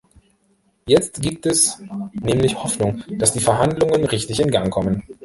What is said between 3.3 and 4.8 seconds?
die Verhandlungen richtig in Gang